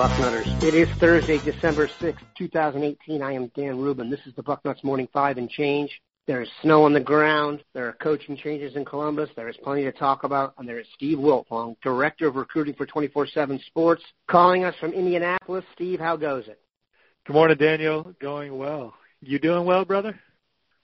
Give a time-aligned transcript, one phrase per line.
[0.00, 0.62] Bucknutters.
[0.62, 3.20] It is Thursday, December 6th, 2018.
[3.20, 4.08] I am Dan Rubin.
[4.08, 5.90] This is the Bucknuts Morning Five and Change.
[6.26, 7.62] There is snow on the ground.
[7.74, 9.28] There are coaching changes in Columbus.
[9.36, 10.54] There is plenty to talk about.
[10.56, 15.66] And there is Steve Wiltfong, Director of Recruiting for 24-7 Sports, calling us from Indianapolis.
[15.74, 16.58] Steve, how goes it?
[17.26, 18.14] Good morning, Daniel.
[18.22, 18.94] Going well.
[19.20, 20.18] You doing well, brother?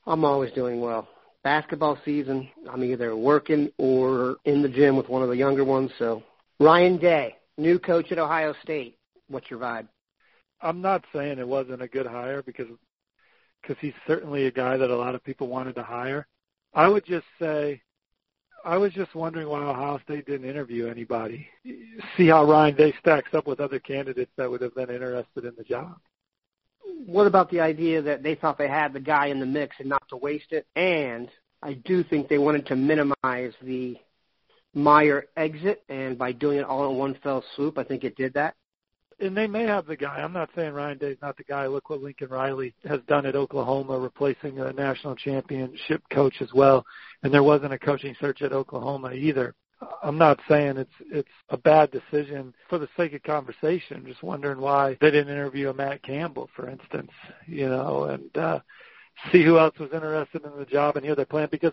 [0.06, 1.08] I'm always doing well.
[1.42, 5.90] Basketball season, I'm either working or in the gym with one of the younger ones.
[5.98, 6.22] So,
[6.60, 8.98] Ryan Day, new coach at Ohio State.
[9.28, 9.88] What's your vibe?
[10.60, 12.68] I'm not saying it wasn't a good hire because
[13.62, 16.26] because he's certainly a guy that a lot of people wanted to hire.
[16.72, 17.82] I would just say
[18.64, 21.46] I was just wondering why Ohio State didn't interview anybody.
[22.16, 25.54] See how Ryan Day stacks up with other candidates that would have been interested in
[25.56, 25.98] the job.
[27.06, 29.88] What about the idea that they thought they had the guy in the mix and
[29.88, 30.66] not to waste it?
[30.74, 31.28] And
[31.62, 33.96] I do think they wanted to minimize the
[34.74, 38.34] Meyer exit, and by doing it all in one fell swoop, I think it did
[38.34, 38.54] that.
[39.18, 40.20] And they may have the guy.
[40.20, 41.66] I'm not saying Ryan Day's not the guy.
[41.66, 46.84] Look what Lincoln Riley has done at Oklahoma, replacing a national championship coach as well.
[47.22, 49.54] And there wasn't a coaching search at Oklahoma either.
[50.02, 54.04] I'm not saying it's it's a bad decision for the sake of conversation.
[54.06, 57.10] Just wondering why they didn't interview a Matt Campbell, for instance,
[57.46, 58.60] you know, and uh,
[59.30, 61.48] see who else was interested in the job and hear their plan.
[61.50, 61.72] Because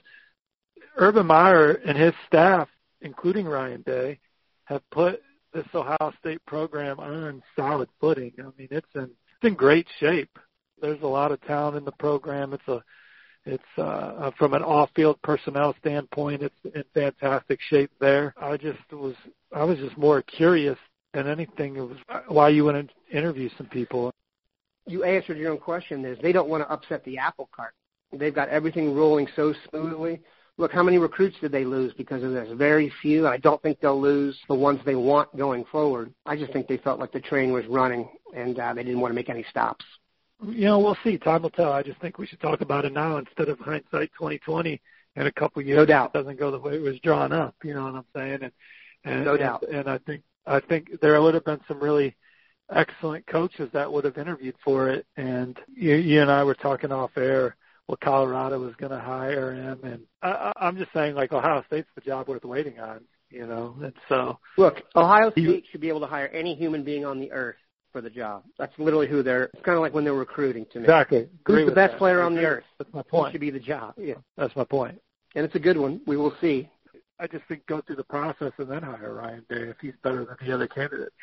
[0.97, 2.67] Urban Meyer and his staff
[3.03, 4.19] including Ryan Day,
[4.66, 5.22] have put
[5.53, 8.33] this Ohio State program on solid footing.
[8.39, 10.37] I mean, it's in it's in great shape.
[10.81, 12.53] There's a lot of talent in the program.
[12.53, 12.83] It's a
[13.45, 18.33] it's uh, from an off-field personnel standpoint, it's in fantastic shape there.
[18.41, 19.15] I just was
[19.53, 20.77] I was just more curious
[21.13, 21.75] than anything.
[21.75, 24.13] It was why you went to interview some people.
[24.85, 26.05] You answered your own question.
[26.05, 27.73] Is they don't want to upset the apple cart.
[28.11, 30.21] They've got everything rolling so smoothly
[30.57, 32.50] look, how many recruits did they lose because of this?
[32.53, 33.28] Very few.
[33.28, 36.13] I don't think they'll lose the ones they want going forward.
[36.25, 39.11] I just think they felt like the train was running and uh, they didn't want
[39.11, 39.85] to make any stops.
[40.45, 41.17] You know, we'll see.
[41.17, 41.72] Time will tell.
[41.72, 44.81] I just think we should talk about it now instead of hindsight 2020
[45.16, 45.78] in a couple of years.
[45.78, 46.11] No doubt.
[46.13, 47.55] It doesn't go the way it was drawn up.
[47.63, 48.39] You know what I'm saying?
[48.41, 48.51] And,
[49.05, 49.63] and no doubt.
[49.63, 52.16] And, and I think I think there would have been some really
[52.69, 55.05] excellent coaches that would have interviewed for it.
[55.16, 57.55] And you, you and I were talking off air
[57.88, 61.89] well, Colorado was going to hire him, and I, I'm just saying, like Ohio State's
[61.95, 63.75] the job worth waiting on, you know.
[63.83, 67.19] And so, look, Ohio State you, should be able to hire any human being on
[67.19, 67.57] the earth
[67.91, 68.43] for the job.
[68.57, 69.45] That's literally who they're.
[69.53, 70.85] It's kind of like when they're recruiting to me.
[70.85, 71.27] Exactly.
[71.45, 71.97] Who's the best that.
[71.97, 72.63] player on the earth?
[72.77, 73.33] That's my point.
[73.33, 73.95] Should be the job.
[73.97, 75.01] Yeah, that's my point.
[75.35, 76.01] And it's a good one.
[76.07, 76.69] We will see.
[77.19, 80.25] I just think go through the process and then hire Ryan Day if he's better
[80.25, 81.16] than the other candidates.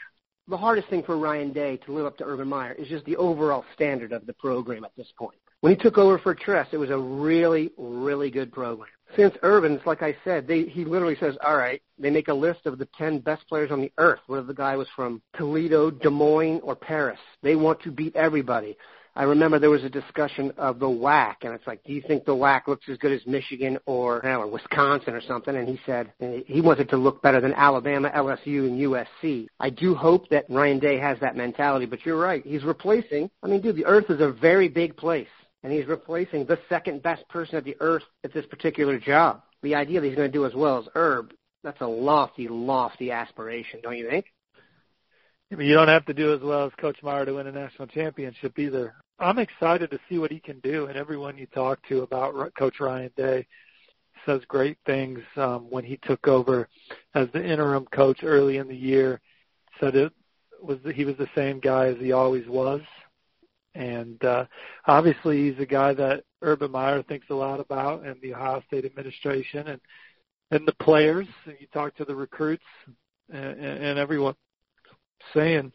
[0.50, 3.16] The hardest thing for Ryan Day to live up to Urban Meyer is just the
[3.18, 5.38] overall standard of the program at this point.
[5.60, 8.88] When he took over for Tress, it was a really, really good program.
[9.14, 12.66] Since Urban's, like I said, they, he literally says, all right, they make a list
[12.66, 16.10] of the 10 best players on the earth, whether the guy was from Toledo, Des
[16.10, 17.20] Moines, or Paris.
[17.42, 18.76] They want to beat everybody.
[19.20, 22.24] I remember there was a discussion of the WAC, and it's like, do you think
[22.24, 25.54] the WAC looks as good as Michigan or, know, Wisconsin or something?
[25.54, 26.10] And he said
[26.46, 29.46] he wants it to look better than Alabama, LSU, and USC.
[29.60, 32.42] I do hope that Ryan Day has that mentality, but you're right.
[32.46, 35.28] He's replacing, I mean, dude, the earth is a very big place
[35.62, 39.42] and he's replacing the second best person at the earth at this particular job.
[39.62, 43.10] The idea that he's going to do as well as Herb, that's a lofty, lofty
[43.10, 44.24] aspiration, don't you think?
[45.52, 47.52] I mean, you don't have to do as well as Coach Meyer to win a
[47.52, 48.94] national championship either.
[49.20, 52.80] I'm excited to see what he can do, and everyone you talk to about Coach
[52.80, 53.46] Ryan Day
[54.24, 55.20] says great things.
[55.36, 56.68] Um, when he took over
[57.14, 59.20] as the interim coach early in the year,
[59.78, 60.12] said it
[60.62, 62.80] was he was the same guy as he always was,
[63.74, 64.46] and uh,
[64.86, 68.84] obviously, he's a guy that Urban Meyer thinks a lot about, and the Ohio State
[68.84, 69.80] administration, and
[70.50, 71.28] and the players.
[71.44, 72.64] And you talk to the recruits,
[73.30, 74.34] and, and everyone
[75.34, 75.72] saying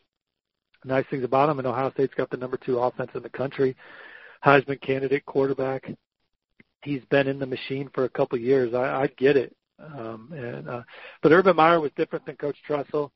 [0.85, 1.59] nice things about him.
[1.59, 3.75] And Ohio State's got the number two offense in the country,
[4.43, 5.91] Heisman candidate quarterback.
[6.83, 8.73] He's been in the machine for a couple years.
[8.73, 9.55] I, I get it.
[9.79, 10.83] Um, and uh,
[11.21, 13.11] but Urban Meyer was different than Coach Tressel,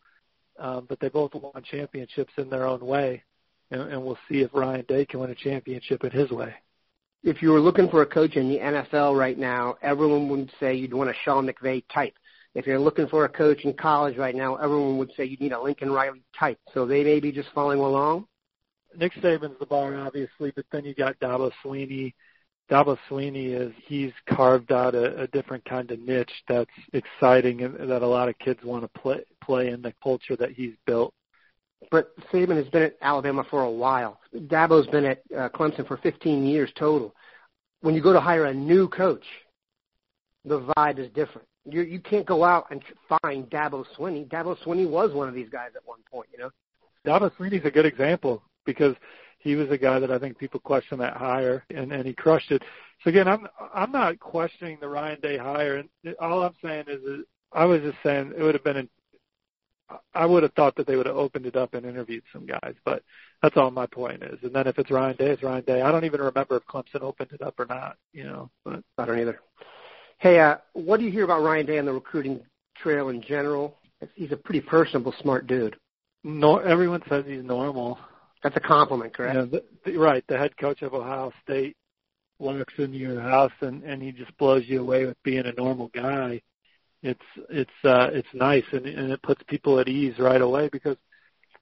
[0.58, 3.24] um, but they both won championships in their own way
[3.72, 6.54] and, and we'll see if Ryan Day can win a championship in his way.
[7.24, 10.76] If you were looking for a coach in the NFL right now, everyone would say
[10.76, 12.14] you'd want a Sean McVay type.
[12.56, 15.52] If you're looking for a coach in college right now, everyone would say you need
[15.52, 16.60] a Lincoln Riley type.
[16.74, 18.26] So they may be just following along.
[18.98, 22.14] Nick Saban's the bar, obviously, but then you got Dabo Swinney.
[22.72, 27.90] Dabo Swinney is he's carved out a, a different kind of niche that's exciting and
[27.90, 31.14] that a lot of kids want to play play in the culture that he's built
[31.92, 34.20] but Saban has been at Alabama for a while.
[34.36, 37.16] Dabo's been at uh, Clemson for 15 years total.
[37.82, 39.24] When you go to hire a new coach,
[40.46, 41.48] the vibe is different.
[41.66, 42.82] You you can't go out and
[43.22, 44.28] find Dabo Swinney.
[44.28, 46.52] Dabo Swinney was one of these guys at one point, you know.
[47.06, 48.96] Dabo Swinney's a good example because
[49.40, 52.52] he was a guy that I think people question that hire, and and he crushed
[52.52, 52.62] it.
[53.04, 55.78] So again, I'm I'm not questioning the Ryan Day hire.
[55.78, 57.24] And all I'm saying is, that
[57.54, 58.78] I was just saying it would have been.
[58.78, 58.90] An,
[60.14, 62.76] I would have thought that they would have opened it up and interviewed some guys,
[62.86, 63.02] but
[63.42, 64.38] that's all my point is.
[64.44, 65.82] And then if it's Ryan Day, it's Ryan Day.
[65.82, 67.98] I don't even remember if Clemson opened it up or not.
[68.14, 69.40] You know, but I don't either.
[70.20, 72.42] Hey, uh, what do you hear about Ryan Day on the recruiting
[72.76, 73.78] trail in general?
[74.16, 75.78] He's a pretty personable, smart dude.
[76.26, 77.98] No, everyone says he's normal.
[78.44, 79.36] That's a compliment, correct?
[79.36, 80.24] Yeah, the, the, right.
[80.28, 81.78] The head coach of Ohio State
[82.38, 85.90] walks into your house and and he just blows you away with being a normal
[85.94, 86.42] guy.
[87.02, 87.20] It's
[87.50, 90.96] it's uh it's nice and and it puts people at ease right away because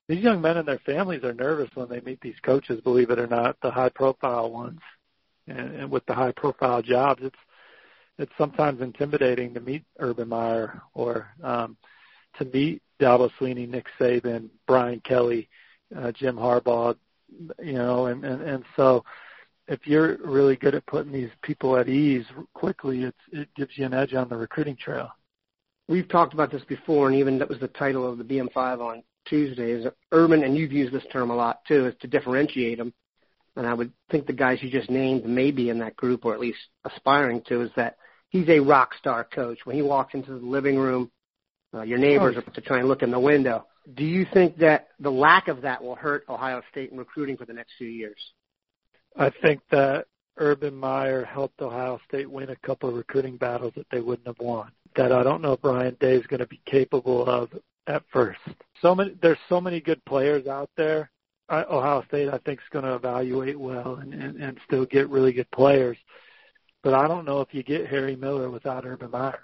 [0.08, 3.20] these young men and their families are nervous when they meet these coaches, believe it
[3.20, 4.80] or not, the high profile ones.
[5.48, 7.36] And, and with the high profile jobs, it's
[8.18, 11.78] it's sometimes intimidating to meet Urban Meyer or um
[12.38, 15.50] to meet Dabo Swinney, Nick Saban, Brian Kelly,
[15.96, 16.96] uh, Jim Harbaugh,
[17.64, 19.04] you know, and, and, and so
[19.68, 23.86] if you're really good at putting these people at ease quickly, it's, it gives you
[23.86, 25.10] an edge on the recruiting trail.
[25.88, 29.04] We've talked about this before, and even that was the title of the BM5 on
[29.26, 29.72] Tuesday.
[29.72, 32.94] Is Urban, and you've used this term a lot too, is to differentiate them.
[33.56, 36.34] And I would think the guys you just named may be in that group, or
[36.34, 37.98] at least aspiring to, is that
[38.30, 39.60] he's a rock star coach.
[39.66, 41.12] When he walks into the living room,
[41.74, 43.66] uh, your neighbors are to try and look in the window.
[43.94, 47.46] Do you think that the lack of that will hurt Ohio State in recruiting for
[47.46, 48.18] the next few years?
[49.18, 50.08] I think that
[50.38, 54.40] Urban Meyer helped Ohio State win a couple of recruiting battles that they wouldn't have
[54.40, 54.72] won.
[54.96, 57.50] That I don't know if Ryan Day is going to be capable of
[57.88, 58.40] at first.
[58.82, 61.10] So many, there's so many good players out there.
[61.50, 65.10] I, Ohio State, I think, is going to evaluate well and, and, and still get
[65.10, 65.98] really good players.
[66.84, 69.40] But I don't know if you get Harry Miller without Urban Meyer.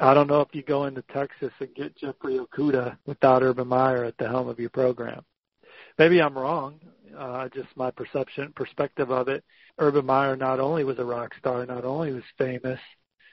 [0.00, 4.04] I don't know if you go into Texas and get Jeffrey Okudah without Urban Meyer
[4.04, 5.24] at the helm of your program.
[5.98, 6.80] Maybe I'm wrong.
[7.16, 9.44] Uh, just my perception, perspective of it.
[9.78, 12.80] Urban Meyer not only was a rock star, not only was famous,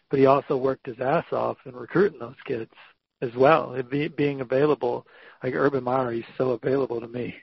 [0.10, 2.72] but he also worked his ass off in recruiting those kids
[3.22, 3.74] as well.
[3.74, 5.08] And be, being available,
[5.44, 7.36] like Urban Meyer, he's so available to me.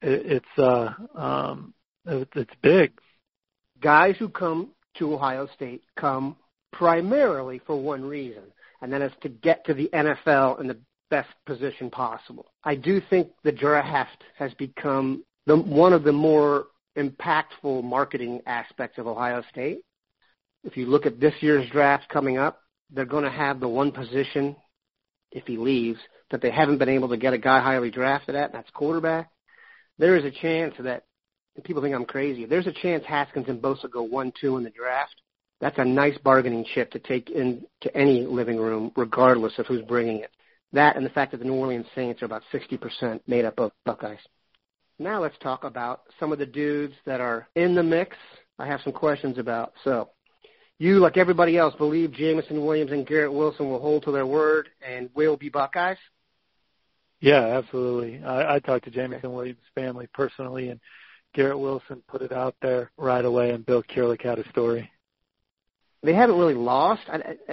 [0.00, 1.74] It, it's uh, um,
[2.06, 2.92] it, it's big.
[3.80, 6.36] Guys who come to Ohio State come
[6.72, 8.42] primarily for one reason,
[8.82, 10.78] and that is to get to the NFL in the
[11.10, 12.46] best position possible.
[12.64, 16.66] I do think the draft has become the, one of the more
[16.96, 19.80] impactful marketing aspects of Ohio State.
[20.64, 22.60] If you look at this year's draft coming up,
[22.90, 24.56] they're going to have the one position,
[25.30, 28.50] if he leaves, that they haven't been able to get a guy highly drafted at,
[28.50, 29.30] and that's quarterback.
[29.98, 31.04] There is a chance that,
[31.64, 34.70] people think I'm crazy, there's a chance Haskins and Bosa go 1 2 in the
[34.70, 35.14] draft
[35.60, 40.18] that's a nice bargaining chip to take into any living room, regardless of who's bringing
[40.18, 40.30] it.
[40.72, 43.72] That and the fact that the New Orleans Saints are about 60% made up of
[43.84, 44.18] Buckeyes.
[44.98, 48.16] Now let's talk about some of the dudes that are in the mix.
[48.58, 49.72] I have some questions about.
[49.84, 50.10] So,
[50.78, 54.68] you, like everybody else, believe Jameson Williams and Garrett Wilson will hold to their word
[54.86, 55.96] and will be Buckeyes?
[57.20, 58.22] Yeah, absolutely.
[58.24, 60.78] I, I talked to Jameson Williams' family personally, and
[61.38, 64.90] Garrett Wilson put it out there right away, and Bill Kurelic had a story
[66.02, 67.02] they haven't really lost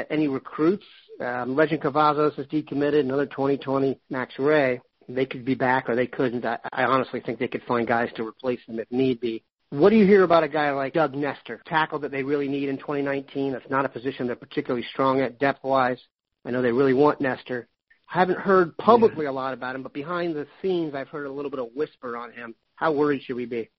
[0.10, 0.86] any recruits.
[1.20, 3.01] Um, Lejond Cavazos is decommitted.
[3.01, 4.82] Another 2020 Max Wray.
[5.08, 6.46] They could be back or they couldn't.
[6.46, 9.44] I, I honestly think they could find guys to replace them if need be.
[9.70, 12.70] What do you hear about a guy like Doug Nester, tackle that they really need
[12.70, 13.54] in 2019?
[13.54, 16.00] That's not a position they're particularly strong at depth-wise.
[16.46, 17.68] I know they really want Nester.
[18.13, 19.32] I haven't heard publicly yeah.
[19.32, 22.15] a lot about him, but behind the scenes, I've heard a little bit of whisper
[22.15, 22.56] on him.
[22.75, 23.70] How worried should we be?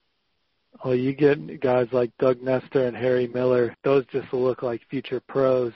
[0.84, 5.20] Well, you get guys like Doug Nester and Harry Miller; those just look like future
[5.20, 5.72] pros.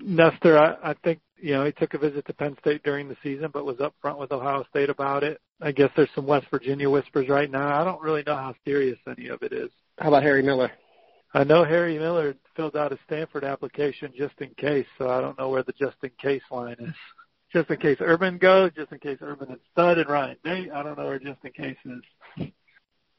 [0.00, 3.16] Nester, I, I think you know he took a visit to Penn State during the
[3.22, 5.40] season, but was upfront with Ohio State about it.
[5.60, 7.80] I guess there's some West Virginia whispers right now.
[7.80, 9.70] I don't really know how serious any of it is.
[9.98, 10.70] How about Harry Miller?
[11.34, 15.38] I know Harry Miller filled out a Stanford application just in case, so I don't
[15.38, 16.94] know where the just in case line is.
[17.52, 20.82] Just in case Urban goes, just in case Urban and Stud and Ryan Day, I
[20.82, 22.02] don't know where just in case is.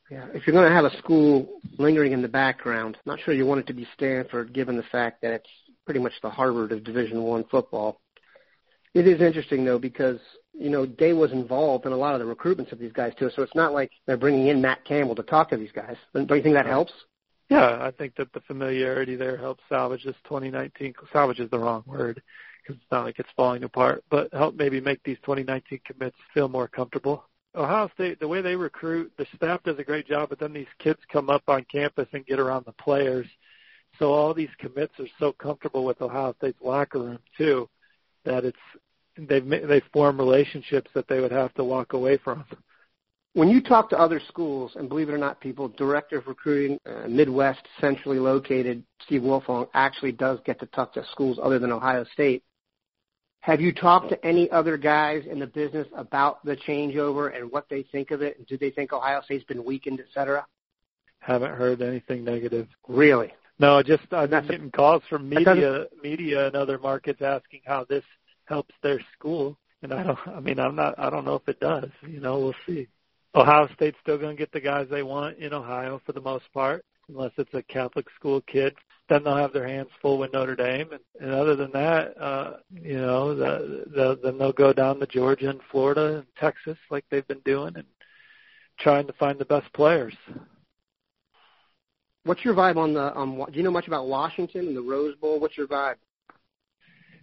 [0.10, 3.46] Yeah, if you're going to have a school lingering in the background, not sure you
[3.46, 5.50] want it to be Stanford, given the fact that it's
[5.86, 8.00] pretty much the Harvard of Division One football.
[8.94, 10.20] It is interesting though because
[10.54, 13.30] you know Day was involved in a lot of the recruitments of these guys too,
[13.36, 15.96] so it's not like they're bringing in Matt Campbell to talk to these guys.
[16.14, 16.94] Don't you think that helps?
[17.50, 20.94] Yeah, I think that the familiarity there helps salvage this 2019.
[21.14, 22.22] Salvage is the wrong word
[22.62, 26.50] because it's not like it's falling apart, but help maybe make these 2019 commits feel
[26.50, 27.24] more comfortable.
[27.58, 30.68] Ohio State, the way they recruit, the staff does a great job, but then these
[30.80, 33.28] kids come up on campus and get around the players.
[34.00, 37.68] So all these commits are so comfortable with Ohio State's locker room too,
[38.26, 38.58] that it's
[39.18, 42.46] they've they form relationships that they would have to walk away from.
[43.34, 46.80] when you talk to other schools, and believe it or not, people, director of recruiting,
[46.86, 51.72] uh, Midwest, centrally located, Steve Wiltfong actually does get to talk to schools other than
[51.72, 52.44] Ohio State.
[53.48, 57.66] Have you talked to any other guys in the business about the changeover and what
[57.70, 58.38] they think of it?
[58.38, 60.46] And do they think Ohio State's been weakened, et cetera?
[61.20, 62.68] Haven't heard anything negative.
[62.90, 63.34] Really?
[63.58, 68.04] No, just I'm been getting calls from media, media and other markets asking how this
[68.44, 70.20] helps their school, and I don't.
[70.28, 71.00] I mean, I'm not.
[71.00, 71.90] I don't know if it does.
[72.06, 72.90] You know, we'll see.
[73.34, 76.52] Ohio State's still going to get the guys they want in Ohio for the most
[76.54, 78.76] part, unless it's a Catholic school kid.
[79.10, 82.58] Then they'll have their hands full with Notre Dame, and, and other than that, uh,
[82.70, 87.06] you know, the, the, then they'll go down to Georgia and Florida and Texas like
[87.10, 87.86] they've been doing, and
[88.80, 90.14] trying to find the best players.
[92.26, 93.18] What's your vibe on the?
[93.18, 95.40] Um, do you know much about Washington and the Rose Bowl?
[95.40, 95.96] What's your vibe?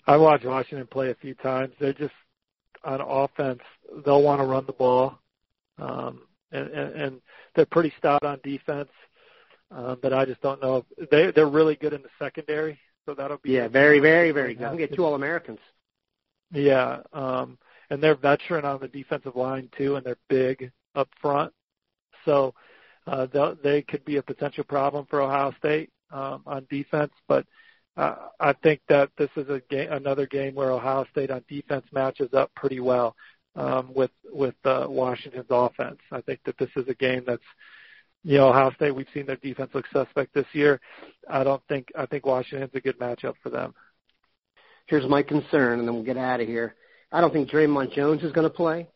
[0.07, 1.75] I watched Washington play a few times.
[1.79, 2.15] They're just
[2.83, 3.61] on offense.
[4.07, 5.19] They'll want to run the ball,
[5.79, 6.23] um,
[6.53, 7.21] and, and, and
[7.55, 8.89] they're pretty stout on defense.
[9.75, 10.85] Um, but I just don't know.
[10.97, 14.55] If, they they're really good in the secondary, so that'll be yeah, very, very, very
[14.55, 14.79] good.
[14.79, 15.59] Get two All Americans.
[16.53, 17.59] Yeah, um,
[17.91, 21.53] and they're veteran on the defensive line too, and they're big up front.
[22.25, 22.55] So
[23.07, 23.27] uh,
[23.63, 27.13] they could be a potential problem for Ohio State um, on defense.
[27.27, 27.45] But
[27.97, 31.85] uh, I think that this is a game, another game where Ohio State on defense
[31.93, 33.17] matches up pretty well
[33.57, 35.99] um, with with uh, Washington's offense.
[36.13, 37.43] I think that this is a game that's
[38.25, 38.95] you know Ohio State.
[38.95, 40.81] We've seen their defense look suspect this year.
[41.31, 43.75] I don't think I think Washington's a good matchup for them.
[44.87, 46.75] Here's my concern, and then we'll get out of here.
[47.13, 48.89] I don't think Dre'Mont Jones is going to play.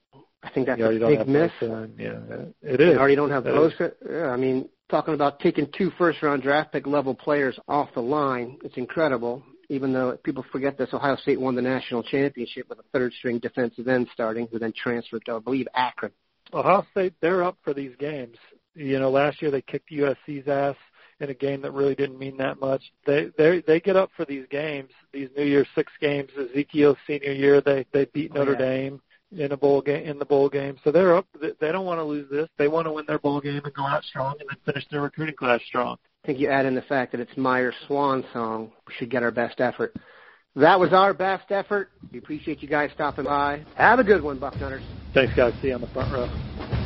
[0.42, 1.50] I think that's a big miss.
[1.60, 2.18] Yeah,
[2.62, 2.92] it is.
[2.92, 3.92] You already don't have Bosa.
[4.08, 8.58] Yeah, I mean, talking about taking two first-round draft pick level players off the line,
[8.62, 9.42] it's incredible.
[9.68, 13.88] Even though people forget this, Ohio State won the national championship with a third-string defensive
[13.88, 16.12] end starting, who then transferred to, I believe, Akron.
[16.52, 18.36] Ohio State, they're up for these games.
[18.78, 20.76] You know, last year they kicked USC's ass
[21.20, 22.82] in a game that really didn't mean that much.
[23.06, 26.30] They they they get up for these games, these New Year's Six games.
[26.38, 28.70] Ezekiel's senior year, they they beat Notre oh, yeah.
[28.70, 29.00] Dame
[29.36, 30.76] in a bowl game in the bowl game.
[30.84, 31.26] So they're up.
[31.40, 32.48] They don't want to lose this.
[32.56, 35.02] They want to win their bowl game and go out strong, and then finish their
[35.02, 35.96] recruiting class strong.
[36.24, 38.72] I think you add in the fact that it's Meyer's swan song.
[38.86, 39.94] We should get our best effort.
[40.56, 41.90] That was our best effort.
[42.12, 43.64] We appreciate you guys stopping by.
[43.76, 44.84] Have a good one, Bucknutters.
[45.14, 45.52] Thanks, guys.
[45.62, 46.77] See you on the front row.